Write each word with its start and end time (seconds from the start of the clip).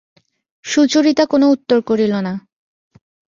সুচরিতা 0.65 1.23
কোনো 1.25 1.45
উত্তর 1.49 1.77
করিল 1.81 2.13
না। 2.21 2.33